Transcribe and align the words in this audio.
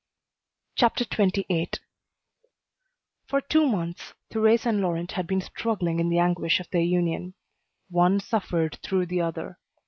CHAPTER 0.73 1.03
XXVIII 1.03 1.69
For 3.27 3.39
two 3.39 3.67
months, 3.67 4.15
Thérèse 4.31 4.65
and 4.65 4.81
Laurent 4.81 5.11
had 5.11 5.27
been 5.27 5.41
struggling 5.41 5.99
in 5.99 6.09
the 6.09 6.17
anguish 6.17 6.59
of 6.59 6.67
their 6.71 6.81
union. 6.81 7.35
One 7.87 8.19
suffered 8.19 8.79
through 8.81 9.05
the 9.05 9.21
other. 9.21 9.59